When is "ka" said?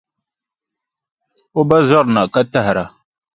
2.33-2.41